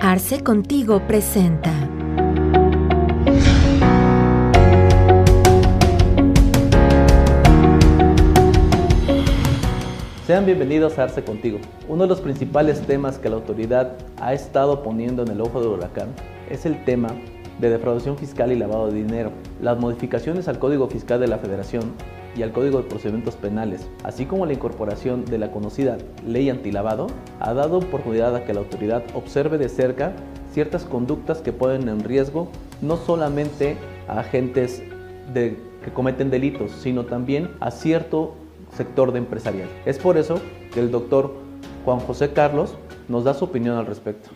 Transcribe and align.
Arce 0.00 0.42
Contigo 0.42 1.00
presenta. 1.06 1.72
Sean 10.26 10.44
bienvenidos 10.44 10.98
a 10.98 11.04
Arce 11.04 11.24
Contigo. 11.24 11.58
Uno 11.88 12.02
de 12.02 12.08
los 12.08 12.20
principales 12.20 12.80
temas 12.82 13.18
que 13.18 13.30
la 13.30 13.36
autoridad 13.36 13.96
ha 14.20 14.34
estado 14.34 14.82
poniendo 14.82 15.22
en 15.22 15.28
el 15.28 15.40
ojo 15.40 15.60
del 15.60 15.70
huracán 15.70 16.08
es 16.50 16.66
el 16.66 16.84
tema 16.84 17.08
de 17.58 17.70
defraudación 17.70 18.18
fiscal 18.18 18.52
y 18.52 18.56
lavado 18.56 18.88
de 18.88 18.94
dinero. 18.94 19.32
Las 19.60 19.78
modificaciones 19.78 20.48
al 20.48 20.58
Código 20.58 20.88
Fiscal 20.88 21.20
de 21.20 21.28
la 21.28 21.38
Federación 21.38 21.94
y 22.36 22.42
al 22.42 22.52
Código 22.52 22.78
de 22.78 22.88
Procedimientos 22.88 23.36
Penales, 23.36 23.88
así 24.04 24.26
como 24.26 24.46
la 24.46 24.52
incorporación 24.52 25.24
de 25.24 25.38
la 25.38 25.50
conocida 25.50 25.98
Ley 26.26 26.50
Antilavado, 26.50 27.08
ha 27.40 27.54
dado 27.54 27.78
oportunidad 27.78 28.34
a 28.36 28.44
que 28.44 28.54
la 28.54 28.60
autoridad 28.60 29.04
observe 29.14 29.58
de 29.58 29.68
cerca 29.68 30.12
ciertas 30.52 30.84
conductas 30.84 31.40
que 31.40 31.52
ponen 31.52 31.88
en 31.88 32.00
riesgo 32.00 32.48
no 32.80 32.96
solamente 32.96 33.76
a 34.08 34.20
agentes 34.20 34.82
de, 35.32 35.56
que 35.84 35.90
cometen 35.90 36.30
delitos, 36.30 36.72
sino 36.72 37.04
también 37.04 37.50
a 37.60 37.70
cierto 37.70 38.34
sector 38.76 39.12
de 39.12 39.18
empresarial. 39.18 39.68
Es 39.86 39.98
por 39.98 40.16
eso 40.16 40.40
que 40.72 40.80
el 40.80 40.90
doctor 40.90 41.34
Juan 41.84 42.00
José 42.00 42.32
Carlos 42.32 42.76
nos 43.08 43.24
da 43.24 43.34
su 43.34 43.44
opinión 43.44 43.76
al 43.76 43.86
respecto. 43.86 44.30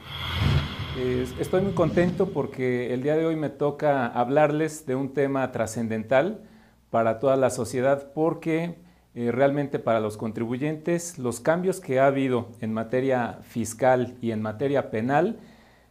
Estoy 1.40 1.62
muy 1.62 1.72
contento 1.72 2.28
porque 2.28 2.92
el 2.92 3.02
día 3.02 3.16
de 3.16 3.24
hoy 3.24 3.34
me 3.34 3.48
toca 3.48 4.06
hablarles 4.06 4.84
de 4.84 4.94
un 4.94 5.14
tema 5.14 5.50
trascendental 5.50 6.42
para 6.92 7.20
toda 7.20 7.36
la 7.36 7.48
sociedad 7.48 8.12
porque 8.12 8.74
eh, 9.14 9.32
realmente 9.32 9.78
para 9.78 9.98
los 9.98 10.18
contribuyentes 10.18 11.18
los 11.18 11.40
cambios 11.40 11.80
que 11.80 11.98
ha 11.98 12.06
habido 12.06 12.48
en 12.60 12.74
materia 12.74 13.38
fiscal 13.44 14.14
y 14.20 14.30
en 14.30 14.42
materia 14.42 14.90
penal 14.90 15.38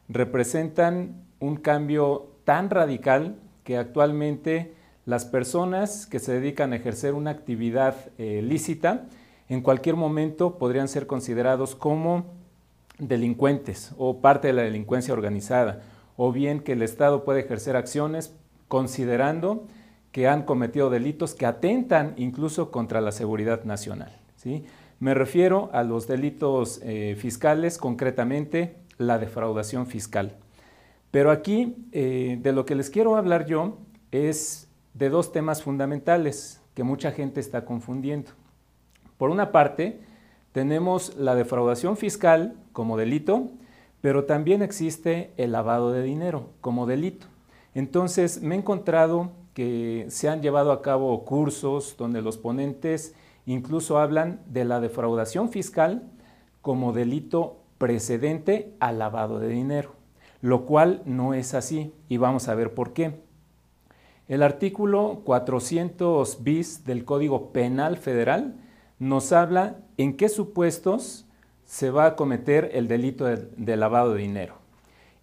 representan 0.10 1.24
un 1.40 1.56
cambio 1.56 2.28
tan 2.44 2.70
radical 2.70 3.36
que 3.64 3.78
actualmente 3.78 4.76
las 5.08 5.26
personas 5.26 6.06
que 6.06 6.20
se 6.20 6.34
dedican 6.34 6.72
a 6.72 6.76
ejercer 6.76 7.16
una 7.16 7.32
actividad 7.32 7.96
eh, 8.20 8.44
lícita 8.44 9.08
en 9.50 9.62
cualquier 9.62 9.96
momento 9.96 10.60
podrían 10.60 10.88
ser 10.88 11.08
considerados 11.08 11.74
como 11.74 12.26
delincuentes 13.00 13.96
o 13.98 14.22
parte 14.22 14.50
de 14.50 14.54
la 14.54 14.62
delincuencia 14.62 15.16
organizada, 15.16 15.82
o 16.16 16.32
bien 16.32 16.60
que 16.60 16.74
el 16.74 16.84
Estado 16.84 17.24
puede 17.24 17.40
ejercer 17.40 17.76
acciones 17.76 18.36
considerando 18.68 19.66
que 20.12 20.28
han 20.28 20.44
cometido 20.44 20.90
delitos 20.90 21.34
que 21.36 21.46
atentan 21.46 22.14
incluso 22.18 22.72
contra 22.72 23.02
la 23.02 23.12
seguridad 23.12 23.64
nacional. 23.64 24.18
¿sí? 24.36 24.66
Me 25.00 25.14
refiero 25.14 25.70
a 25.74 25.84
los 25.84 26.08
delitos 26.08 26.80
eh, 26.84 27.16
fiscales, 27.18 27.78
concretamente 27.78 28.76
la 28.98 29.18
defraudación 29.18 29.88
fiscal. 29.88 30.36
Pero 31.12 31.32
aquí 31.32 31.76
eh, 31.92 32.38
de 32.42 32.52
lo 32.52 32.66
que 32.66 32.76
les 32.76 32.90
quiero 32.90 33.16
hablar 33.16 33.46
yo 33.46 33.78
es 34.12 34.68
de 34.94 35.10
dos 35.10 35.32
temas 35.32 35.64
fundamentales 35.64 36.62
que 36.76 36.84
mucha 36.84 37.12
gente 37.12 37.40
está 37.40 37.66
confundiendo. 37.66 38.32
Por 39.18 39.30
una 39.30 39.52
parte, 39.52 40.00
tenemos 40.52 41.16
la 41.16 41.36
defraudación 41.36 41.98
fiscal 41.98 42.56
como 42.74 42.98
delito, 42.98 43.50
pero 44.02 44.26
también 44.26 44.62
existe 44.62 45.32
el 45.38 45.52
lavado 45.52 45.92
de 45.92 46.04
dinero 46.04 46.50
como 46.60 46.86
delito. 46.86 47.28
Entonces, 47.74 48.42
me 48.42 48.56
he 48.56 48.58
encontrado 48.58 49.32
que 49.54 50.06
se 50.10 50.30
han 50.30 50.42
llevado 50.42 50.72
a 50.72 50.82
cabo 50.82 51.26
cursos 51.26 51.96
donde 51.98 52.22
los 52.22 52.38
ponentes 52.38 53.16
incluso 53.46 54.00
hablan 54.00 54.42
de 54.48 54.66
la 54.66 54.80
defraudación 54.80 55.50
fiscal 55.50 56.04
como 56.62 56.94
delito 56.94 57.58
precedente 57.78 58.76
al 58.80 59.00
lavado 59.00 59.40
de 59.40 59.48
dinero, 59.48 59.96
lo 60.42 60.66
cual 60.66 61.02
no 61.06 61.34
es 61.34 61.54
así 61.54 61.94
y 62.08 62.18
vamos 62.18 62.48
a 62.48 62.56
ver 62.56 62.74
por 62.74 62.94
qué. 62.94 63.20
El 64.28 64.44
artículo 64.44 65.24
400 65.26 66.44
bis 66.44 66.86
del 66.86 67.04
Código 67.04 67.52
Penal 67.52 67.98
Federal 67.98 68.56
nos 69.00 69.34
habla 69.34 69.80
en 69.98 70.16
qué 70.16 70.30
supuestos 70.30 71.26
se 71.66 71.90
va 71.90 72.06
a 72.06 72.16
cometer 72.16 72.70
el 72.74 72.88
delito 72.88 73.26
de, 73.26 73.78
lavado 73.78 74.14
de 74.14 74.22
dinero. 74.22 74.56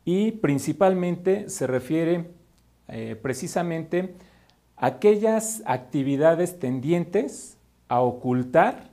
Y 0.04 0.32
principalmente 0.32 1.48
se 1.48 1.66
refiere 1.66 2.30
eh, 2.88 3.16
precisamente 3.21 4.15
aquellas 4.76 5.62
actividades 5.66 6.59
tendientes 6.59 7.59
a 7.88 8.00
ocultar 8.00 8.91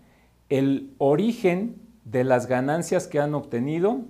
el 0.50 0.94
origen 0.98 1.76
de 2.04 2.24
las 2.24 2.48
ganancias 2.48 3.08
que 3.08 3.20
han 3.20 3.34
obtenido 3.34 4.02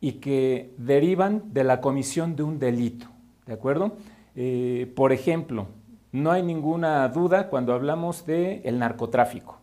y 0.00 0.12
que 0.12 0.72
derivan 0.78 1.52
de 1.52 1.64
la 1.64 1.80
comisión 1.80 2.36
de 2.36 2.42
un 2.42 2.58
delito. 2.58 3.06
¿De 3.46 3.54
acuerdo? 3.54 3.96
Eh, 4.36 4.92
por 4.94 5.12
ejemplo, 5.12 5.66
no 6.12 6.30
hay 6.30 6.42
ninguna 6.42 7.08
duda 7.08 7.48
cuando 7.48 7.72
hablamos 7.72 8.26
del 8.26 8.60
el 8.64 8.78
narcotráfico. 8.78 9.58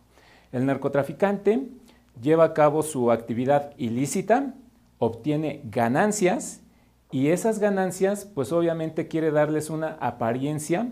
El 0.52 0.66
narcotraficante 0.66 1.68
lleva 2.20 2.44
a 2.44 2.54
cabo 2.54 2.82
su 2.82 3.10
actividad 3.10 3.72
ilícita, 3.76 4.54
obtiene 4.98 5.62
ganancias 5.64 6.60
y 7.10 7.28
esas 7.28 7.58
ganancias 7.58 8.24
pues 8.24 8.52
obviamente 8.52 9.08
quiere 9.08 9.30
darles 9.30 9.70
una 9.70 9.96
apariencia 10.00 10.88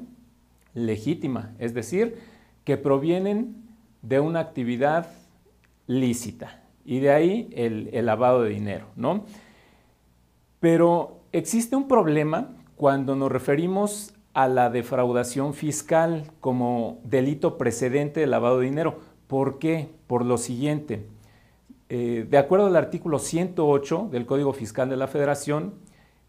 legítima, 0.75 1.55
es 1.59 1.75
decir, 1.75 2.19
que 2.65 2.77
provienen 2.77 3.57
de 4.03 4.21
una 4.21 4.41
actividad 4.41 5.09
lícita 5.87 6.63
y 6.85 7.01
de 7.01 7.11
ahí 7.11 7.51
el, 7.53 7.91
el 7.93 8.07
lavado 8.07 8.43
de 8.43 8.51
dinero, 8.51 8.87
¿no? 8.97 9.25
Pero 10.61 11.21
existe 11.33 11.77
un 11.77 11.89
problema 11.89 12.57
cuando 12.77 13.17
nos 13.17 13.31
referimos 13.31 14.15
a 14.35 14.49
la 14.49 14.69
defraudación 14.69 15.55
fiscal 15.55 16.31
como 16.41 17.01
delito 17.05 17.57
precedente 17.57 18.21
de 18.21 18.27
lavado 18.27 18.59
de 18.59 18.67
dinero. 18.67 18.99
¿Por 19.29 19.59
qué? 19.59 19.89
Por 20.07 20.25
lo 20.25 20.39
siguiente. 20.39 21.07
Eh, 21.89 22.27
de 22.29 22.39
acuerdo 22.39 22.67
al 22.67 22.77
artículo 22.77 23.19
108 23.19 24.09
del 24.11 24.27
Código 24.27 24.53
Fiscal 24.53 24.89
de 24.89 24.97
la 24.97 25.07
Federación, 25.07 25.75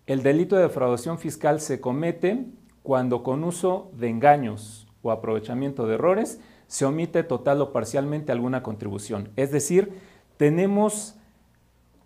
el 0.07 0.23
delito 0.23 0.55
de 0.55 0.63
defraudación 0.63 1.17
fiscal 1.17 1.59
se 1.59 1.81
comete 1.81 2.45
cuando 2.83 3.23
con 3.23 3.43
uso 3.43 3.91
de 3.93 4.09
engaños 4.09 4.87
o 5.01 5.11
aprovechamiento 5.11 5.87
de 5.87 5.95
errores 5.95 6.39
se 6.67 6.85
omite 6.85 7.23
total 7.23 7.61
o 7.61 7.71
parcialmente 7.71 8.31
alguna 8.31 8.63
contribución. 8.63 9.29
Es 9.35 9.51
decir, 9.51 9.93
tenemos 10.37 11.15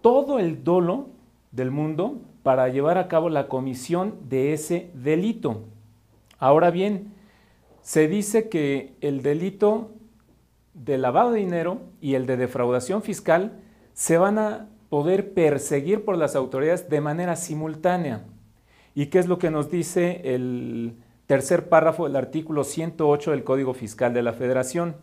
todo 0.01 0.39
el 0.39 0.63
dolo 0.63 1.09
del 1.51 1.71
mundo 1.71 2.21
para 2.43 2.69
llevar 2.69 2.97
a 2.97 3.07
cabo 3.07 3.29
la 3.29 3.47
comisión 3.47 4.15
de 4.29 4.53
ese 4.53 4.91
delito. 4.93 5.63
Ahora 6.37 6.71
bien, 6.71 7.13
se 7.81 8.07
dice 8.07 8.49
que 8.49 8.95
el 9.01 9.21
delito 9.21 9.91
de 10.73 10.97
lavado 10.97 11.31
de 11.31 11.39
dinero 11.39 11.81
y 11.99 12.13
el 12.13 12.25
de 12.25 12.37
defraudación 12.37 13.01
fiscal 13.01 13.59
se 13.93 14.17
van 14.17 14.37
a 14.37 14.69
poder 14.89 15.33
perseguir 15.33 16.03
por 16.03 16.17
las 16.17 16.35
autoridades 16.35 16.89
de 16.89 17.01
manera 17.01 17.35
simultánea. 17.35 18.25
¿Y 18.95 19.07
qué 19.07 19.19
es 19.19 19.27
lo 19.27 19.37
que 19.37 19.51
nos 19.51 19.69
dice 19.69 20.21
el 20.23 20.95
tercer 21.27 21.69
párrafo 21.69 22.05
del 22.05 22.15
artículo 22.15 22.63
108 22.63 23.31
del 23.31 23.43
Código 23.43 23.73
Fiscal 23.73 24.13
de 24.13 24.23
la 24.23 24.33
Federación? 24.33 24.95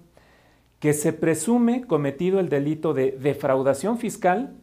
Que 0.81 0.93
se 0.93 1.13
presume 1.13 1.85
cometido 1.87 2.41
el 2.41 2.49
delito 2.49 2.95
de 2.95 3.13
defraudación 3.13 3.99
fiscal 3.99 4.55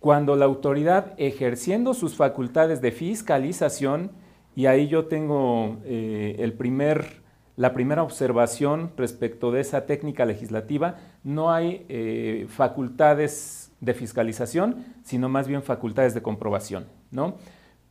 cuando 0.00 0.36
la 0.36 0.44
autoridad 0.44 1.14
ejerciendo 1.16 1.94
sus 1.94 2.14
facultades 2.14 2.80
de 2.80 2.92
fiscalización, 2.92 4.12
y 4.54 4.66
ahí 4.66 4.86
yo 4.86 5.06
tengo 5.06 5.78
eh, 5.84 6.36
el 6.38 6.52
primer 6.52 7.26
la 7.58 7.74
primera 7.74 8.04
observación 8.04 8.92
respecto 8.96 9.50
de 9.50 9.60
esa 9.60 9.84
técnica 9.84 10.24
legislativa, 10.24 10.94
no 11.24 11.50
hay 11.50 11.84
eh, 11.88 12.46
facultades 12.48 13.67
de 13.80 13.94
fiscalización, 13.94 14.84
sino 15.04 15.28
más 15.28 15.48
bien 15.48 15.62
facultades 15.62 16.14
de 16.14 16.22
comprobación, 16.22 16.86
¿no? 17.10 17.36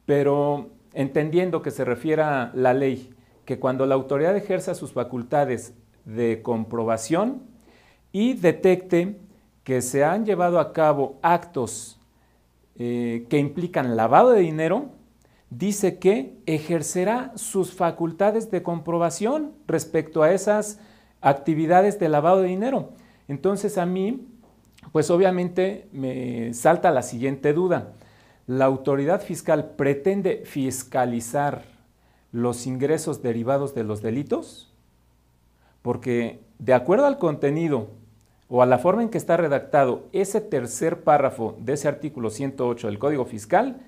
Pero 0.05 0.69
entendiendo 0.93 1.61
que 1.61 1.71
se 1.71 1.85
refiera 1.85 2.51
la 2.53 2.73
ley, 2.73 3.13
que 3.45 3.59
cuando 3.59 3.85
la 3.85 3.95
autoridad 3.95 4.35
ejerza 4.35 4.75
sus 4.75 4.91
facultades 4.91 5.73
de 6.05 6.41
comprobación 6.41 7.43
y 8.11 8.33
detecte 8.33 9.17
que 9.63 9.81
se 9.81 10.03
han 10.03 10.25
llevado 10.25 10.59
a 10.59 10.73
cabo 10.73 11.19
actos 11.21 11.99
eh, 12.77 13.25
que 13.29 13.37
implican 13.37 13.95
lavado 13.95 14.31
de 14.31 14.41
dinero, 14.41 14.89
dice 15.49 15.97
que 15.97 16.37
ejercerá 16.45 17.31
sus 17.35 17.73
facultades 17.73 18.51
de 18.51 18.63
comprobación 18.63 19.53
respecto 19.67 20.23
a 20.23 20.31
esas 20.31 20.79
actividades 21.21 21.99
de 21.99 22.09
lavado 22.09 22.41
de 22.41 22.49
dinero. 22.49 22.93
Entonces 23.27 23.77
a 23.77 23.85
mí, 23.85 24.27
pues 24.91 25.09
obviamente 25.09 25.87
me 25.91 26.53
salta 26.53 26.91
la 26.91 27.01
siguiente 27.01 27.53
duda. 27.53 27.93
¿La 28.45 28.65
autoridad 28.65 29.21
fiscal 29.21 29.71
pretende 29.75 30.43
fiscalizar 30.45 31.63
los 32.31 32.65
ingresos 32.65 33.21
derivados 33.21 33.75
de 33.75 33.83
los 33.83 34.01
delitos? 34.01 34.73
Porque 35.81 36.41
de 36.59 36.73
acuerdo 36.73 37.05
al 37.05 37.17
contenido 37.17 37.89
o 38.49 38.61
a 38.61 38.65
la 38.65 38.77
forma 38.77 39.03
en 39.03 39.09
que 39.09 39.17
está 39.17 39.37
redactado 39.37 40.07
ese 40.13 40.41
tercer 40.41 41.03
párrafo 41.03 41.57
de 41.59 41.73
ese 41.73 41.87
artículo 41.87 42.29
108 42.29 42.87
del 42.87 42.99
Código 42.99 43.25
Fiscal, 43.25 43.81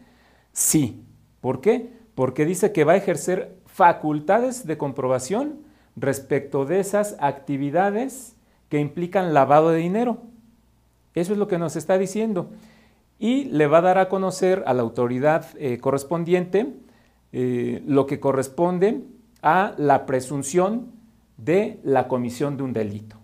sí. 0.52 1.06
¿Por 1.42 1.62
qué? 1.62 1.94
Porque 2.16 2.46
dice 2.46 2.74
que 2.74 2.84
va 2.84 2.94
a 2.94 2.98
ejercer 2.98 3.56
facultades 3.66 4.68
de 4.68 4.78
comprobación 4.78 5.62
respecto 5.96 6.66
de 6.66 6.82
esas 6.82 7.16
actividades 7.20 8.36
que 8.68 8.80
implican 8.80 9.34
lavado 9.34 9.70
de 9.70 9.80
dinero. 9.80 10.18
Eso 11.20 11.34
es 11.34 11.40
lo 11.40 11.48
que 11.48 11.58
nos 11.58 11.76
está 11.76 11.98
diciendo. 11.98 12.50
Y 13.20 13.46
le 13.46 13.68
va 13.68 13.80
a 13.80 13.82
dar 13.82 13.98
a 13.98 14.10
conocer 14.10 14.64
a 14.66 14.74
la 14.74 14.82
autoridad 14.82 15.46
eh, 15.58 15.78
correspondiente 15.80 16.74
eh, 17.32 17.84
lo 17.86 18.06
que 18.06 18.20
corresponde 18.20 19.02
a 19.42 19.74
la 19.78 20.06
presunción 20.06 20.88
de 21.38 21.80
la 21.84 22.08
comisión 22.08 22.58
de 22.58 22.64
un 22.64 22.74
delito. 22.74 23.18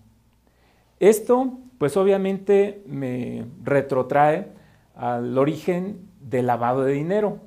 Esto, 1.00 1.58
pues 1.78 1.96
obviamente 1.96 2.82
me 2.86 3.46
retrotrae 3.62 4.48
al 4.94 5.36
origen 5.36 6.00
del 6.20 6.46
lavado 6.46 6.84
de 6.84 6.92
dinero, 6.92 7.38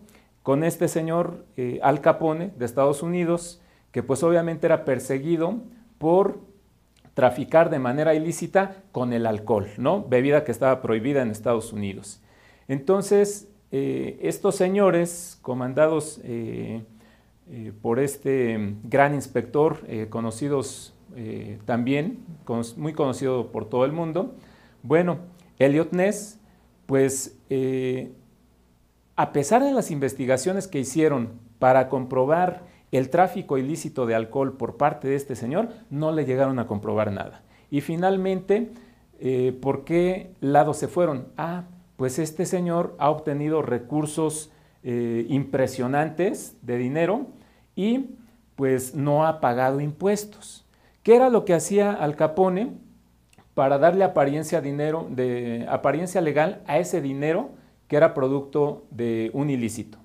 con 0.43 0.63
este 0.63 0.87
señor 0.87 1.45
eh, 1.57 1.79
Al 1.83 2.01
Capone 2.01 2.51
de 2.57 2.65
Estados 2.65 3.03
Unidos, 3.03 3.61
que 3.91 4.03
pues 4.03 4.23
obviamente 4.23 4.67
era 4.67 4.85
perseguido 4.85 5.55
por 5.97 6.39
traficar 7.13 7.69
de 7.69 7.79
manera 7.79 8.13
ilícita 8.13 8.83
con 8.91 9.13
el 9.13 9.25
alcohol, 9.25 9.67
¿no? 9.77 10.03
Bebida 10.03 10.43
que 10.43 10.51
estaba 10.51 10.81
prohibida 10.81 11.21
en 11.21 11.31
Estados 11.31 11.73
Unidos. 11.73 12.21
Entonces, 12.67 13.49
eh, 13.71 14.19
estos 14.21 14.55
señores, 14.55 15.37
comandados 15.41 16.21
eh, 16.23 16.83
por 17.81 17.99
este 17.99 18.75
gran 18.83 19.15
inspector, 19.15 19.79
conocidos 20.09 20.93
también, 21.65 22.19
muy 22.77 22.93
conocido 22.93 23.51
por 23.51 23.67
todo 23.67 23.85
el 23.85 23.91
mundo, 23.91 24.35
bueno, 24.83 25.17
Elliot 25.57 25.91
Ness, 25.91 26.37
pues 26.85 27.39
a 29.15 29.33
pesar 29.33 29.63
de 29.63 29.73
las 29.73 29.89
investigaciones 29.89 30.67
que 30.67 30.79
hicieron 30.79 31.29
para 31.57 31.89
comprobar 31.89 32.68
el 32.91 33.09
tráfico 33.09 33.57
ilícito 33.57 34.05
de 34.05 34.15
alcohol 34.15 34.57
por 34.57 34.77
parte 34.77 35.07
de 35.07 35.15
este 35.15 35.35
señor, 35.35 35.69
no 35.89 36.11
le 36.11 36.25
llegaron 36.25 36.59
a 36.59 36.67
comprobar 36.67 37.11
nada. 37.11 37.43
Y 37.69 37.81
finalmente, 37.81 38.71
eh, 39.19 39.57
¿por 39.61 39.83
qué 39.83 40.31
lado 40.41 40.73
se 40.73 40.87
fueron? 40.87 41.27
Ah, 41.37 41.65
pues 41.97 42.17
este 42.17 42.45
señor 42.45 42.95
ha 42.97 43.09
obtenido 43.09 43.61
recursos 43.61 44.51
eh, 44.83 45.25
impresionantes 45.29 46.55
de 46.61 46.77
dinero 46.77 47.27
y 47.75 48.11
pues 48.55 48.95
no 48.95 49.27
ha 49.27 49.41
pagado 49.41 49.81
impuestos. 49.81 50.65
¿Qué 51.03 51.15
era 51.15 51.29
lo 51.29 51.45
que 51.45 51.53
hacía 51.53 51.91
Al 51.91 52.15
Capone 52.15 52.73
para 53.53 53.77
darle 53.77 54.03
apariencia, 54.03 54.61
dinero, 54.61 55.07
de, 55.09 55.65
apariencia 55.69 56.21
legal 56.21 56.61
a 56.65 56.79
ese 56.79 57.01
dinero 57.01 57.51
que 57.87 57.97
era 57.97 58.13
producto 58.13 58.85
de 58.89 59.31
un 59.33 59.49
ilícito? 59.49 59.97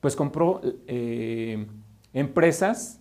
Pues 0.00 0.16
compró 0.16 0.60
eh, 0.86 1.66
empresas 2.14 3.00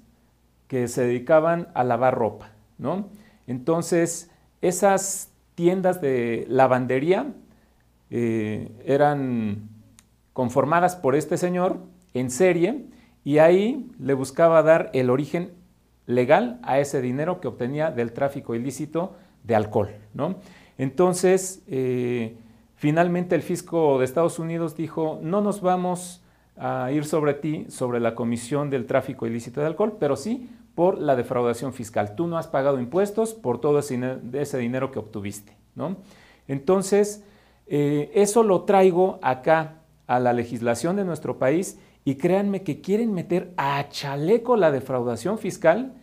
que 0.68 0.88
se 0.88 1.04
dedicaban 1.04 1.70
a 1.74 1.84
lavar 1.84 2.16
ropa, 2.16 2.52
¿no? 2.78 3.10
Entonces, 3.48 4.32
esas 4.62 5.32
tiendas 5.56 6.02
de 6.02 6.46
lavandería 6.50 7.34
eh, 8.10 8.72
eran 8.86 9.70
conformadas 10.34 10.96
por 10.96 11.16
este 11.16 11.38
señor 11.38 11.80
en 12.14 12.30
serie 12.32 12.86
y 13.24 13.38
ahí 13.38 13.90
le 14.00 14.14
buscaba 14.14 14.64
dar 14.64 14.90
el 14.94 15.10
origen 15.10 15.54
legal 16.06 16.60
a 16.64 16.80
ese 16.80 17.02
dinero 17.02 17.40
que 17.40 17.48
obtenía 17.48 17.92
del 17.92 18.12
tráfico 18.12 18.56
ilícito 18.56 19.16
de 19.44 19.56
alcohol. 19.56 19.90
¿no? 20.14 20.36
Entonces, 20.78 21.64
eh, 21.68 22.36
finalmente 22.76 23.36
el 23.36 23.42
fisco 23.42 24.00
de 24.00 24.06
Estados 24.06 24.40
Unidos 24.40 24.76
dijo, 24.76 25.20
no 25.22 25.42
nos 25.42 25.62
vamos 25.62 26.23
a 26.58 26.92
ir 26.92 27.06
sobre 27.06 27.34
ti, 27.34 27.66
sobre 27.70 28.00
la 28.00 28.16
comisión 28.16 28.70
del 28.70 28.86
tráfico 28.86 29.26
ilícito 29.26 29.62
de 29.62 29.68
alcohol, 29.68 29.98
pero 30.00 30.16
sí 30.16 30.50
por 30.76 31.00
la 31.00 31.16
defraudación 31.16 31.74
fiscal. 31.74 32.16
Tú 32.16 32.28
no 32.28 32.38
has 32.38 32.48
pagado 32.48 32.80
impuestos 32.80 33.34
por 33.34 33.60
todo 33.62 33.80
ese, 33.80 34.58
dinero 34.58 34.92
que 34.92 35.00
obtuviste. 35.00 35.56
¿no? 35.76 35.98
Entonces, 36.48 37.24
eh, 37.68 38.12
eso 38.16 38.44
lo 38.44 38.64
traigo 38.64 39.20
acá 39.22 39.82
a 40.08 40.20
la 40.20 40.34
legislación 40.34 40.96
de 40.96 41.06
nuestro 41.06 41.38
país 41.38 41.80
y 42.06 42.16
créanme 42.16 42.64
que 42.64 42.82
quieren 42.82 43.14
meter 43.14 43.54
a 43.56 43.88
chaleco 43.90 44.58
la 44.58 44.72
defraudación 44.72 45.38
fiscal 45.38 45.94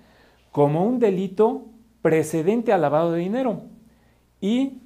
como 0.51 0.85
un 0.85 0.99
delito 0.99 1.67
precedente 2.03 2.73
al 2.73 2.81
lavado 2.81 3.13
de 3.13 3.21
dinero. 3.21 3.63
Y 4.41 4.81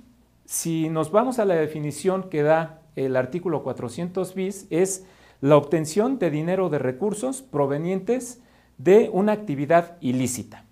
si 0.44 0.88
nos 0.88 1.10
vamos 1.10 1.38
a 1.38 1.44
la 1.44 1.54
definición 1.54 2.28
que 2.28 2.42
da 2.42 2.80
el 2.96 3.16
artículo 3.16 3.62
400 3.62 4.34
bis, 4.34 4.66
es 4.70 5.06
la 5.44 5.58
obtención 5.58 6.18
de 6.18 6.30
dinero 6.30 6.70
de 6.70 6.78
recursos 6.78 7.42
provenientes 7.42 8.40
de 8.78 9.10
una 9.12 9.32
actividad 9.32 9.98
ilícita. 10.00 10.64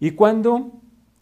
Y 0.00 0.12
cuando 0.12 0.80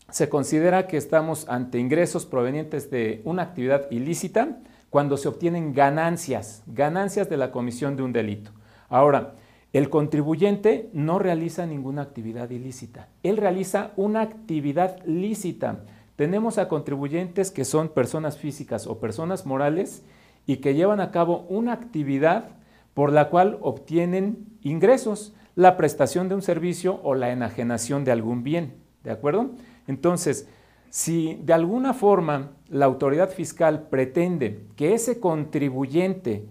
se 0.09 0.29
considera 0.29 0.87
que 0.87 0.99
estamos 0.99 1.49
ante 1.49 1.81
ingresos 1.81 2.27
provenientes 2.27 2.93
de 2.93 3.21
una 3.25 3.43
actividad 3.43 3.91
ilícita, 3.91 4.61
cuando 4.89 5.17
se 5.17 5.27
obtienen 5.27 5.75
ganancias, 5.75 6.63
ganancias 6.69 7.29
de 7.29 7.39
la 7.39 7.51
comisión 7.51 7.97
de 7.97 8.05
un 8.05 8.13
delito. 8.13 8.53
Ahora, 8.89 9.35
el 9.73 9.91
contribuyente 9.91 10.89
no 10.93 11.19
realiza 11.19 11.67
ninguna 11.67 12.03
actividad 12.03 12.51
ilícita, 12.51 13.09
él 13.25 13.37
realiza 13.37 13.91
una 13.97 14.21
actividad 14.21 15.05
lícita. 15.05 15.81
Tenemos 16.15 16.57
a 16.57 16.69
contribuyentes 16.69 17.51
que 17.51 17.65
son 17.65 17.89
personas 17.89 18.39
físicas 18.39 18.87
o 18.87 19.01
personas 19.01 19.45
morales 19.45 20.05
y 20.47 20.59
que 20.59 20.75
llevan 20.75 21.01
a 21.01 21.11
cabo 21.11 21.47
una 21.49 21.73
actividad 21.73 22.62
por 22.95 23.13
la 23.13 23.29
cual 23.29 23.59
obtienen 23.61 24.47
ingresos, 24.63 25.35
la 25.55 25.77
prestación 25.77 26.29
de 26.29 26.35
un 26.35 26.43
servicio 26.43 27.01
o 27.03 27.15
la 27.15 27.31
enajenación 27.31 28.05
de 28.05 28.13
algún 28.13 28.43
bien. 28.43 28.75
¿De 29.05 29.11
acuerdo? 29.11 29.51
Entonces, 29.87 30.49
si 30.91 31.39
de 31.43 31.53
alguna 31.53 31.95
forma 31.95 32.53
la 32.69 32.87
autoridad 32.87 33.31
fiscal 33.31 33.89
pretende 33.89 34.67
que 34.77 34.95
ese 34.95 35.21
contribuyente 35.21 36.47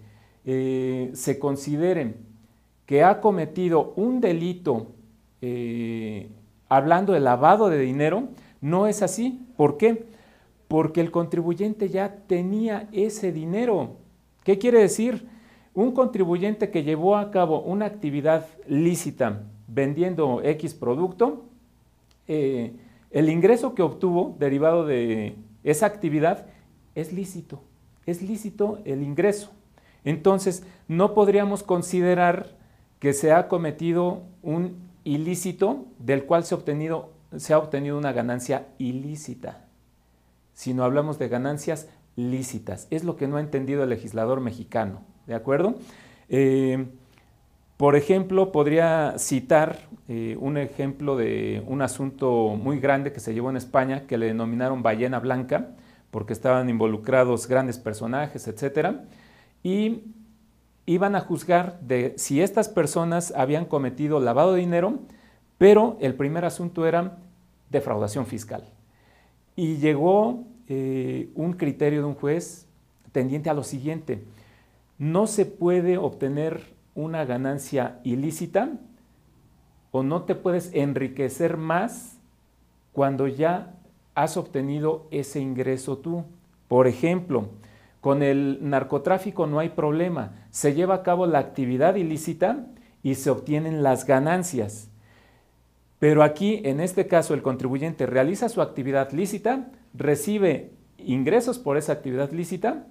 eh, 0.46 1.12
se 1.14 1.40
considere 1.40 2.16
que 2.86 3.04
ha 3.04 3.22
cometido 3.22 3.94
un 3.96 4.20
delito 4.20 4.88
eh, 5.42 6.30
hablando 6.68 7.14
de 7.14 7.20
lavado 7.20 7.70
de 7.70 7.80
dinero, 7.80 8.30
no 8.60 8.88
es 8.88 9.02
así. 9.02 9.46
¿Por 9.58 9.78
qué? 9.78 10.06
Porque 10.68 11.02
el 11.02 11.12
contribuyente 11.12 11.90
ya 11.90 12.16
tenía 12.28 12.90
ese 12.92 13.32
dinero. 13.32 13.98
¿Qué 14.44 14.58
quiere 14.58 14.80
decir? 14.80 15.28
Un 15.74 15.94
contribuyente 15.94 16.70
que 16.70 16.84
llevó 16.84 17.16
a 17.16 17.32
cabo 17.32 17.62
una 17.62 17.86
actividad 17.86 18.46
lícita 18.68 19.44
vendiendo 19.68 20.42
X 20.44 20.74
producto, 20.74 21.46
eh, 22.28 22.74
el 23.10 23.30
ingreso 23.30 23.74
que 23.74 23.82
obtuvo 23.82 24.36
derivado 24.38 24.86
de 24.86 25.36
esa 25.64 25.86
actividad 25.86 26.48
es 26.96 27.14
lícito, 27.14 27.62
es 28.06 28.22
lícito 28.22 28.80
el 28.86 29.02
ingreso. 29.02 29.52
Entonces, 30.04 30.64
no 30.88 31.14
podríamos 31.14 31.64
considerar 31.64 32.58
que 33.00 33.14
se 33.14 33.32
ha 33.32 33.48
cometido 33.48 34.24
un 34.42 34.76
ilícito 35.04 35.86
del 36.00 36.26
cual 36.26 36.44
se 36.44 36.54
ha 36.54 36.58
obtenido, 36.58 37.12
se 37.36 37.54
ha 37.54 37.60
obtenido 37.60 37.98
una 37.98 38.12
ganancia 38.12 38.68
ilícita, 38.78 39.66
sino 40.54 40.84
hablamos 40.84 41.18
de 41.18 41.30
ganancias 41.30 41.88
lícitas. 42.16 42.88
Es 42.92 43.04
lo 43.04 43.16
que 43.16 43.28
no 43.28 43.38
ha 43.38 43.42
entendido 43.42 43.84
el 43.84 43.90
legislador 43.90 44.42
mexicano, 44.42 45.02
¿de 45.32 45.38
acuerdo? 45.38 45.76
Eh, 46.30 46.86
por 47.78 47.96
ejemplo, 47.96 48.52
podría 48.52 49.16
citar 49.18 49.80
eh, 50.08 50.38
un 50.40 50.58
ejemplo 50.58 51.16
de 51.16 51.64
un 51.66 51.82
asunto 51.82 52.56
muy 52.62 52.80
grande 52.80 53.12
que 53.12 53.20
se 53.20 53.34
llevó 53.34 53.50
en 53.50 53.58
España, 53.58 54.06
que 54.08 54.18
le 54.18 54.28
denominaron 54.28 54.84
ballena 54.84 55.20
blanca, 55.20 55.70
porque 56.12 56.34
estaban 56.34 56.70
involucrados 56.70 57.48
grandes 57.48 57.80
personajes, 57.80 58.48
etcétera, 58.48 59.06
y 59.64 60.04
iban 60.86 61.16
a 61.16 61.22
juzgar 61.22 61.80
de 61.80 62.14
si 62.18 62.42
estas 62.42 62.68
personas 62.68 63.34
habían 63.36 63.66
cometido 63.66 64.20
lavado 64.20 64.54
de 64.54 64.60
dinero, 64.60 65.00
pero 65.58 65.98
el 66.02 66.14
primer 66.14 66.44
asunto 66.44 66.86
era 66.86 67.18
defraudación 67.70 68.26
fiscal. 68.26 68.66
Y 69.56 69.78
llegó 69.78 70.44
eh, 70.68 71.30
un 71.36 71.54
criterio 71.54 72.02
de 72.02 72.08
un 72.08 72.16
juez 72.16 72.68
tendiente 73.12 73.50
a 73.50 73.54
lo 73.54 73.64
siguiente, 73.64 74.24
no 75.02 75.26
se 75.26 75.48
puede 75.48 75.98
obtener 75.98 76.62
una 76.94 77.26
ganancia 77.26 78.00
ilícita 78.04 78.70
o 79.90 80.04
no 80.04 80.26
te 80.26 80.36
puedes 80.36 80.72
enriquecer 80.76 81.58
más 81.58 82.20
cuando 82.94 83.28
ya 83.28 83.74
has 84.14 84.38
obtenido 84.38 85.08
ese 85.10 85.40
ingreso 85.40 85.98
tú. 85.98 86.26
Por 86.68 86.86
ejemplo, 86.86 87.50
con 88.00 88.22
el 88.22 88.60
narcotráfico 88.62 89.48
no 89.48 89.58
hay 89.58 89.70
problema. 89.70 90.46
Se 90.52 90.76
lleva 90.76 90.94
a 90.94 91.04
cabo 91.04 91.26
la 91.26 91.40
actividad 91.40 91.96
ilícita 91.96 92.68
y 93.02 93.16
se 93.16 93.32
obtienen 93.32 93.82
las 93.82 94.06
ganancias. 94.06 94.92
Pero 95.98 96.22
aquí, 96.22 96.62
en 96.64 96.80
este 96.80 97.08
caso, 97.08 97.34
el 97.34 97.42
contribuyente 97.42 98.06
realiza 98.06 98.50
su 98.50 98.62
actividad 98.62 99.12
lícita, 99.14 99.72
recibe 99.96 100.74
ingresos 101.00 101.58
por 101.58 101.78
esa 101.78 101.94
actividad 101.94 102.32
lícita, 102.32 102.86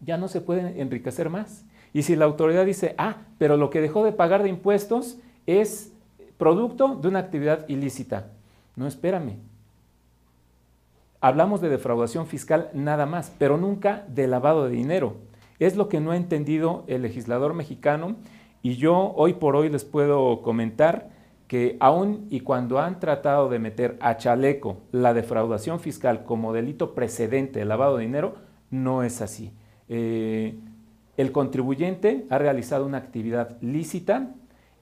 ya 0.00 0.16
no 0.16 0.28
se 0.28 0.40
puede 0.40 0.80
enriquecer 0.80 1.30
más. 1.30 1.64
Y 1.92 2.02
si 2.02 2.16
la 2.16 2.24
autoridad 2.26 2.66
dice, 2.66 2.94
ah, 2.98 3.22
pero 3.38 3.56
lo 3.56 3.70
que 3.70 3.80
dejó 3.80 4.04
de 4.04 4.12
pagar 4.12 4.42
de 4.42 4.48
impuestos 4.48 5.18
es 5.46 5.92
producto 6.36 6.96
de 6.96 7.08
una 7.08 7.20
actividad 7.20 7.66
ilícita. 7.68 8.32
No, 8.74 8.86
espérame. 8.86 9.38
Hablamos 11.20 11.60
de 11.60 11.70
defraudación 11.70 12.26
fiscal 12.26 12.70
nada 12.74 13.06
más, 13.06 13.32
pero 13.38 13.56
nunca 13.56 14.04
de 14.08 14.26
lavado 14.26 14.64
de 14.64 14.76
dinero. 14.76 15.16
Es 15.58 15.76
lo 15.76 15.88
que 15.88 16.00
no 16.00 16.10
ha 16.10 16.16
entendido 16.16 16.84
el 16.86 17.02
legislador 17.02 17.54
mexicano 17.54 18.16
y 18.62 18.76
yo 18.76 19.12
hoy 19.16 19.34
por 19.34 19.56
hoy 19.56 19.70
les 19.70 19.84
puedo 19.84 20.42
comentar 20.42 21.10
que 21.48 21.76
aun 21.80 22.26
y 22.30 22.40
cuando 22.40 22.80
han 22.80 23.00
tratado 23.00 23.48
de 23.48 23.58
meter 23.58 23.96
a 24.00 24.16
chaleco 24.16 24.78
la 24.92 25.14
defraudación 25.14 25.80
fiscal 25.80 26.24
como 26.24 26.52
delito 26.52 26.94
precedente 26.94 27.60
de 27.60 27.64
lavado 27.64 27.96
de 27.96 28.04
dinero, 28.04 28.34
no 28.70 29.02
es 29.02 29.22
así. 29.22 29.52
Eh, 29.88 30.56
el 31.16 31.32
contribuyente 31.32 32.26
ha 32.30 32.38
realizado 32.38 32.84
una 32.84 32.98
actividad 32.98 33.56
lícita 33.60 34.34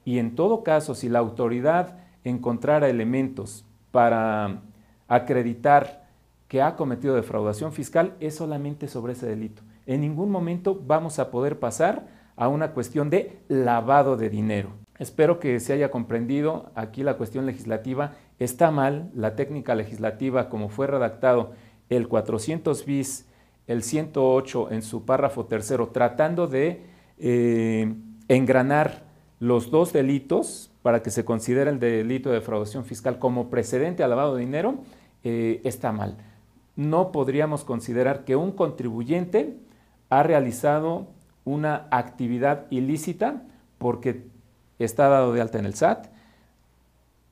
y 0.03 0.19
en 0.19 0.35
todo 0.35 0.63
caso, 0.63 0.95
si 0.95 1.09
la 1.09 1.19
autoridad 1.19 1.97
encontrara 2.23 2.89
elementos 2.89 3.65
para 3.91 4.61
acreditar 5.07 6.05
que 6.47 6.61
ha 6.61 6.75
cometido 6.75 7.15
defraudación 7.15 7.71
fiscal, 7.71 8.15
es 8.19 8.35
solamente 8.35 8.87
sobre 8.87 9.13
ese 9.13 9.27
delito. 9.27 9.63
En 9.85 10.01
ningún 10.01 10.29
momento 10.29 10.79
vamos 10.85 11.19
a 11.19 11.31
poder 11.31 11.59
pasar 11.59 12.07
a 12.35 12.47
una 12.47 12.71
cuestión 12.71 13.09
de 13.09 13.39
lavado 13.47 14.17
de 14.17 14.29
dinero. 14.29 14.69
Espero 14.99 15.39
que 15.39 15.59
se 15.59 15.73
haya 15.73 15.91
comprendido 15.91 16.71
aquí 16.75 17.03
la 17.03 17.17
cuestión 17.17 17.45
legislativa. 17.45 18.13
Está 18.39 18.71
mal 18.71 19.09
la 19.13 19.35
técnica 19.35 19.75
legislativa 19.75 20.49
como 20.49 20.69
fue 20.69 20.87
redactado 20.87 21.53
el 21.89 22.07
400 22.07 22.85
bis, 22.85 23.27
el 23.67 23.83
108 23.83 24.71
en 24.71 24.81
su 24.81 25.05
párrafo 25.05 25.45
tercero, 25.45 25.89
tratando 25.89 26.47
de 26.47 26.83
eh, 27.17 27.93
engranar 28.27 29.03
los 29.39 29.71
dos 29.71 29.93
delitos 29.93 30.71
para 30.81 31.01
que 31.01 31.09
se 31.09 31.25
considere 31.25 31.71
el 31.71 31.79
delito 31.79 32.29
de 32.29 32.35
defraudación 32.35 32.85
fiscal 32.85 33.17
como 33.17 33.49
precedente 33.49 34.03
al 34.03 34.11
lavado 34.11 34.35
de 34.35 34.41
dinero, 34.41 34.75
eh, 35.23 35.61
está 35.63 35.91
mal. 35.91 36.17
No 36.75 37.11
podríamos 37.11 37.63
considerar 37.63 38.23
que 38.23 38.35
un 38.35 38.51
contribuyente 38.51 39.57
ha 40.09 40.21
realizado 40.21 41.07
una 41.43 41.87
actividad 41.89 42.65
ilícita 42.69 43.43
porque 43.79 44.27
está 44.77 45.07
dado 45.09 45.33
de 45.33 45.41
alta 45.41 45.57
en 45.57 45.65
el 45.65 45.73
SAT, 45.73 46.07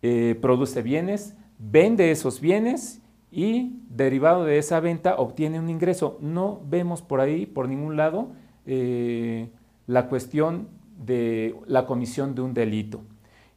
eh, 0.02 0.38
produce 0.42 0.82
bienes, 0.82 1.36
vende 1.60 2.12
esos 2.12 2.42
bienes 2.42 3.03
y 3.34 3.80
derivado 3.90 4.46
de 4.46 4.60
esa 4.60 4.80
venta 4.80 5.16
obtiene 5.16 5.60
un 5.60 5.68
ingreso. 5.68 6.20
No 6.22 6.62
vemos 6.70 7.02
por 7.02 7.20
ahí, 7.20 7.48
por 7.48 7.68
ningún 7.68 7.98
lado, 7.98 8.28
eh, 8.68 9.50
la 9.88 10.08
cuestión 10.08 10.68
de 11.04 11.56
la 11.66 11.88
comisión 11.88 12.36
de 12.36 12.42
un 12.42 12.54
delito. 12.54 13.02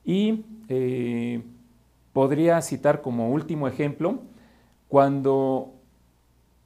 Y 0.02 0.47
eh, 0.71 1.42
podría 2.14 2.62
citar 2.62 3.02
como 3.02 3.30
último 3.30 3.68
ejemplo, 3.68 4.21
cuando 4.88 5.75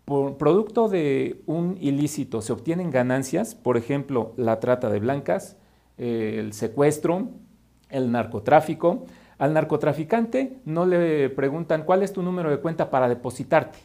por 0.05 0.37
producto 0.37 0.89
de 0.89 1.43
un 1.47 1.79
ilícito 1.81 2.43
se 2.43 2.53
obtienen 2.53 2.93
ganancias, 2.93 3.57
por 3.57 3.77
ejemplo, 3.77 4.35
la 4.37 4.61
trata 4.61 4.89
de 4.89 5.01
blancas, 5.01 5.57
el 5.99 6.53
secuestro, 6.53 7.29
el 7.89 8.13
narcotráfico. 8.13 9.05
Al 9.41 9.55
narcotraficante 9.55 10.59
no 10.67 10.85
le 10.85 11.31
preguntan 11.31 11.85
cuál 11.85 12.03
es 12.03 12.13
tu 12.13 12.23
número 12.23 12.51
de 12.51 12.59
cuenta 12.59 12.91
para 12.91 13.09
depositarte, 13.09 13.79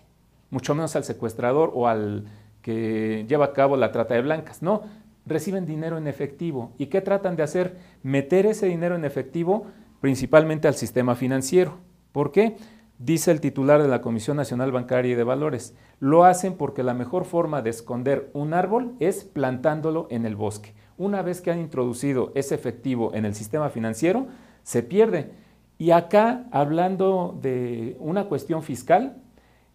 mucho 0.50 0.76
menos 0.76 0.98
al 0.98 1.06
secuestrador 1.06 1.72
o 1.74 1.88
al 1.88 2.26
que 2.62 3.26
lleva 3.30 3.46
a 3.46 3.54
cabo 3.54 3.78
la 3.78 3.94
trata 3.94 4.16
de 4.16 4.22
blancas. 4.22 4.62
No, 4.62 4.82
reciben 5.26 5.66
dinero 5.66 5.98
en 5.98 6.08
efectivo. 6.08 6.74
¿Y 6.78 6.88
qué 6.88 7.00
tratan 7.00 7.38
de 7.38 7.44
hacer? 7.44 7.78
Meter 8.04 8.46
ese 8.48 8.66
dinero 8.66 8.98
en 8.98 9.06
efectivo 9.06 9.68
principalmente 10.02 10.68
al 10.68 10.76
sistema 10.76 11.16
financiero. 11.16 11.78
¿Por 12.12 12.34
qué? 12.34 12.58
Dice 13.00 13.32
el 13.32 13.40
titular 13.40 13.82
de 13.82 13.88
la 13.88 14.02
Comisión 14.02 14.36
Nacional 14.36 14.74
Bancaria 14.74 15.14
y 15.14 15.16
de 15.16 15.24
Valores, 15.24 15.74
lo 16.02 16.26
hacen 16.26 16.56
porque 16.56 16.84
la 16.84 16.94
mejor 16.94 17.24
forma 17.24 17.62
de 17.62 17.70
esconder 17.70 18.30
un 18.34 18.54
árbol 18.54 18.96
es 19.00 19.24
plantándolo 19.24 20.08
en 20.10 20.26
el 20.26 20.36
bosque. 20.36 20.74
Una 20.98 21.22
vez 21.22 21.40
que 21.40 21.52
han 21.52 21.60
introducido 21.60 22.34
ese 22.36 22.56
efectivo 22.56 23.14
en 23.14 23.24
el 23.24 23.36
sistema 23.36 23.70
financiero, 23.70 24.28
se 24.64 24.84
pierde. 24.84 25.45
Y 25.78 25.92
acá, 25.92 26.46
hablando 26.52 27.38
de 27.42 27.98
una 28.00 28.26
cuestión 28.26 28.64
fiscal, 28.64 29.22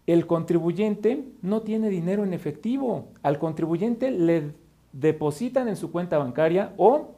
el 0.07 0.25
contribuyente 0.25 1.25
no 1.41 1.61
tiene 1.61 1.89
dinero 1.89 2.23
en 2.23 2.33
efectivo. 2.33 3.09
Al 3.21 3.37
contribuyente 3.37 4.11
le 4.11 4.53
depositan 4.93 5.67
en 5.67 5.75
su 5.75 5.91
cuenta 5.91 6.17
bancaria 6.17 6.73
o 6.77 7.15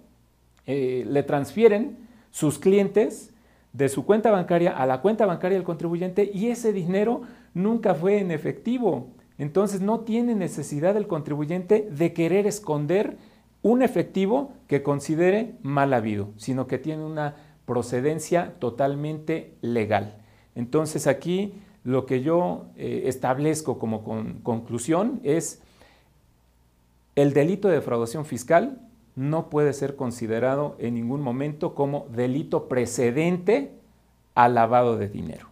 eh, 0.66 1.06
le 1.08 1.24
transfieren 1.24 1.98
sus 2.32 2.60
clientes 2.60 3.34
de 3.72 3.90
su 3.90 4.06
cuenta 4.06 4.32
bancaria 4.32 4.72
a 4.72 4.86
la 4.86 5.02
cuenta 5.02 5.26
bancaria 5.26 5.58
del 5.58 5.66
contribuyente 5.66 6.30
y 6.32 6.48
ese 6.48 6.74
dinero 6.74 7.22
nunca 7.54 7.96
fue 7.96 8.20
en 8.20 8.32
efectivo. 8.32 9.08
Entonces 9.38 9.82
no 9.82 10.02
tiene 10.02 10.36
necesidad 10.36 10.96
el 10.96 11.08
contribuyente 11.08 11.88
de 11.90 12.14
querer 12.14 12.46
esconder 12.46 13.18
un 13.64 13.82
efectivo 13.82 14.54
que 14.68 14.84
considere 14.84 15.56
mal 15.64 15.94
habido, 15.94 16.30
sino 16.38 16.68
que 16.68 16.78
tiene 16.78 17.04
una 17.04 17.36
procedencia 17.66 18.54
totalmente 18.60 19.54
legal. 19.62 20.18
Entonces 20.56 21.08
aquí 21.08 21.54
lo 21.84 22.06
que 22.06 22.22
yo 22.22 22.68
eh, 22.78 23.04
establezco 23.06 23.80
como 23.80 24.04
conclusión 24.44 25.20
es 25.24 25.62
el 27.16 27.34
delito 27.34 27.68
de 27.68 27.76
defraudación 27.76 28.26
fiscal 28.26 28.80
no 29.16 29.50
puede 29.50 29.74
ser 29.74 29.96
considerado 29.96 30.76
en 30.80 30.96
ningún 30.96 31.22
momento 31.22 31.76
como 31.76 32.08
delito 32.10 32.68
precedente 32.68 33.72
al 34.34 34.56
lavado 34.56 34.98
de 34.98 35.08
dinero. 35.08 35.48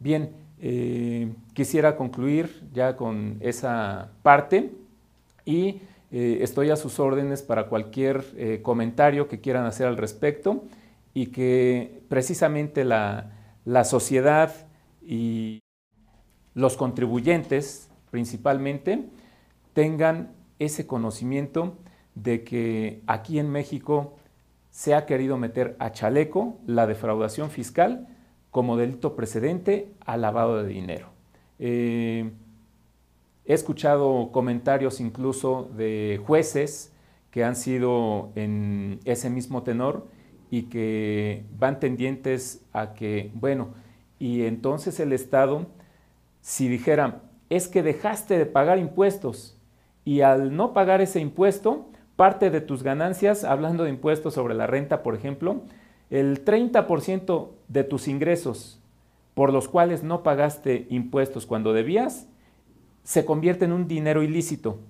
Bien, 0.00 0.32
eh, 0.60 1.32
quisiera 1.54 1.96
concluir 1.96 2.68
ya 2.72 2.96
con 2.96 3.36
esa 3.40 4.10
parte 4.22 4.72
y 5.44 5.80
eh, 6.10 6.38
estoy 6.40 6.70
a 6.70 6.76
sus 6.76 6.98
órdenes 7.00 7.42
para 7.42 7.66
cualquier 7.66 8.24
eh, 8.36 8.60
comentario 8.62 9.28
que 9.28 9.40
quieran 9.40 9.66
hacer 9.66 9.86
al 9.86 9.96
respecto 9.96 10.64
y 11.12 11.26
que 11.26 12.02
precisamente 12.08 12.84
la, 12.84 13.32
la 13.64 13.84
sociedad 13.84 14.54
y 15.02 15.60
los 16.54 16.76
contribuyentes 16.76 17.90
principalmente 18.10 19.04
tengan 19.74 20.32
ese 20.58 20.86
conocimiento 20.86 21.76
de 22.14 22.42
que 22.42 23.02
aquí 23.06 23.38
en 23.38 23.50
México 23.50 24.16
se 24.70 24.94
ha 24.94 25.06
querido 25.06 25.36
meter 25.36 25.76
a 25.78 25.92
chaleco 25.92 26.58
la 26.66 26.86
defraudación 26.86 27.50
fiscal 27.50 28.08
como 28.50 28.76
delito 28.76 29.14
precedente 29.14 29.92
al 30.04 30.22
lavado 30.22 30.62
de 30.62 30.68
dinero. 30.68 31.08
Eh, 31.58 32.30
he 33.48 33.54
escuchado 33.54 34.30
comentarios 34.30 35.00
incluso 35.00 35.68
de 35.76 36.20
jueces 36.24 36.92
que 37.30 37.42
han 37.42 37.56
sido 37.56 38.30
en 38.36 39.00
ese 39.04 39.30
mismo 39.30 39.62
tenor 39.62 40.06
y 40.50 40.64
que 40.64 41.44
van 41.58 41.80
tendientes 41.80 42.62
a 42.72 42.94
que, 42.94 43.32
bueno, 43.34 43.70
y 44.18 44.42
entonces 44.42 45.00
el 45.00 45.12
Estado, 45.12 45.66
si 46.42 46.68
dijera, 46.68 47.22
es 47.48 47.68
que 47.68 47.82
dejaste 47.82 48.38
de 48.38 48.46
pagar 48.46 48.78
impuestos 48.78 49.56
y 50.04 50.20
al 50.20 50.54
no 50.54 50.74
pagar 50.74 51.00
ese 51.00 51.20
impuesto, 51.20 51.86
parte 52.16 52.50
de 52.50 52.60
tus 52.60 52.82
ganancias, 52.82 53.44
hablando 53.44 53.84
de 53.84 53.90
impuestos 53.90 54.34
sobre 54.34 54.54
la 54.54 54.66
renta, 54.66 55.02
por 55.02 55.14
ejemplo, 55.14 55.62
el 56.10 56.44
30% 56.44 57.48
de 57.68 57.84
tus 57.84 58.08
ingresos 58.08 58.78
por 59.34 59.52
los 59.52 59.68
cuales 59.68 60.02
no 60.02 60.22
pagaste 60.22 60.86
impuestos 60.90 61.46
cuando 61.46 61.72
debías, 61.72 62.26
se 63.08 63.24
convierte 63.24 63.64
en 63.64 63.72
un 63.72 63.88
dinero 63.88 64.22
ilícito. 64.22 64.80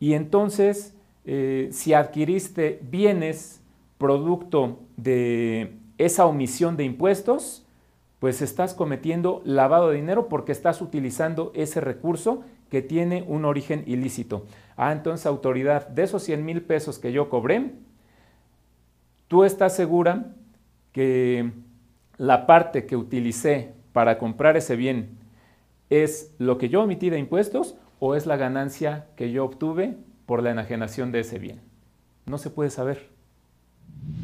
Y 0.00 0.14
entonces, 0.14 0.96
eh, 1.24 1.68
si 1.70 1.94
adquiriste 1.94 2.80
bienes 2.82 3.62
producto 3.98 4.80
de 4.96 5.76
esa 5.96 6.26
omisión 6.26 6.76
de 6.76 6.82
impuestos, 6.82 7.64
pues 8.18 8.42
estás 8.42 8.74
cometiendo 8.74 9.42
lavado 9.44 9.90
de 9.90 9.96
dinero 9.96 10.26
porque 10.28 10.50
estás 10.50 10.82
utilizando 10.82 11.52
ese 11.54 11.80
recurso 11.80 12.42
que 12.68 12.82
tiene 12.82 13.24
un 13.28 13.44
origen 13.44 13.84
ilícito. 13.86 14.44
Ah, 14.76 14.90
entonces 14.90 15.24
autoridad, 15.26 15.86
de 15.86 16.02
esos 16.02 16.24
100 16.24 16.44
mil 16.44 16.62
pesos 16.62 16.98
que 16.98 17.12
yo 17.12 17.28
cobré, 17.28 17.74
tú 19.28 19.44
estás 19.44 19.76
segura 19.76 20.34
que 20.90 21.52
la 22.16 22.44
parte 22.44 22.86
que 22.86 22.96
utilicé 22.96 23.70
para 23.92 24.18
comprar 24.18 24.56
ese 24.56 24.74
bien 24.74 25.17
es 25.90 26.34
lo 26.38 26.58
que 26.58 26.68
yo 26.68 26.82
omití 26.82 27.10
de 27.10 27.18
impuestos 27.18 27.76
o 28.00 28.14
es 28.14 28.26
la 28.26 28.36
ganancia 28.36 29.06
que 29.16 29.32
yo 29.32 29.44
obtuve 29.44 29.96
por 30.26 30.42
la 30.42 30.50
enajenación 30.50 31.12
de 31.12 31.20
ese 31.20 31.38
bien. 31.38 31.60
No 32.26 32.38
se 32.38 32.50
puede 32.50 32.70
saber. 32.70 33.08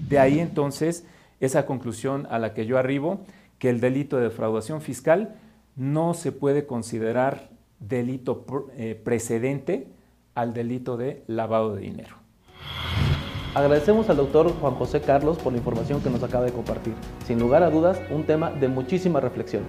De 0.08 0.18
ahí 0.18 0.38
entonces 0.38 1.06
esa 1.40 1.66
conclusión 1.66 2.26
a 2.30 2.38
la 2.38 2.54
que 2.54 2.66
yo 2.66 2.78
arribo, 2.78 3.20
que 3.58 3.70
el 3.70 3.80
delito 3.80 4.16
de 4.16 4.24
defraudación 4.24 4.80
fiscal 4.80 5.36
no 5.76 6.14
se 6.14 6.32
puede 6.32 6.66
considerar 6.66 7.48
delito 7.80 8.44
eh, 8.76 9.00
precedente 9.02 9.88
al 10.34 10.54
delito 10.54 10.96
de 10.96 11.22
lavado 11.26 11.74
de 11.74 11.82
dinero. 11.82 12.16
Agradecemos 13.54 14.10
al 14.10 14.16
doctor 14.16 14.52
Juan 14.60 14.74
José 14.74 15.00
Carlos 15.00 15.38
por 15.38 15.52
la 15.52 15.58
información 15.58 16.00
que 16.02 16.10
nos 16.10 16.22
acaba 16.22 16.44
de 16.44 16.52
compartir. 16.52 16.94
Sin 17.24 17.38
lugar 17.38 17.62
a 17.62 17.70
dudas, 17.70 18.00
un 18.10 18.24
tema 18.24 18.50
de 18.50 18.68
muchísima 18.68 19.20
reflexión. 19.20 19.62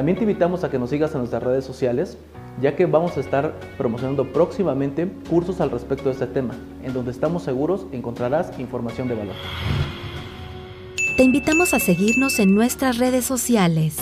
También 0.00 0.16
te 0.16 0.24
invitamos 0.24 0.64
a 0.64 0.70
que 0.70 0.78
nos 0.78 0.88
sigas 0.88 1.12
en 1.12 1.18
nuestras 1.18 1.42
redes 1.42 1.62
sociales, 1.62 2.16
ya 2.58 2.74
que 2.74 2.86
vamos 2.86 3.18
a 3.18 3.20
estar 3.20 3.60
promocionando 3.76 4.32
próximamente 4.32 5.06
cursos 5.28 5.60
al 5.60 5.70
respecto 5.70 6.04
de 6.04 6.12
este 6.12 6.26
tema, 6.26 6.54
en 6.82 6.94
donde 6.94 7.10
estamos 7.10 7.42
seguros 7.42 7.84
encontrarás 7.92 8.58
información 8.58 9.08
de 9.08 9.14
valor. 9.16 9.34
Te 11.18 11.22
invitamos 11.22 11.74
a 11.74 11.78
seguirnos 11.80 12.38
en 12.38 12.54
nuestras 12.54 12.96
redes 12.96 13.26
sociales. 13.26 13.98